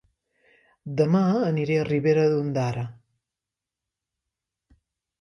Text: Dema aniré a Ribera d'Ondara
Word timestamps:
Dema 1.01 1.21
aniré 1.51 1.77
a 1.79 1.85
Ribera 1.91 2.25
d'Ondara 2.33 2.89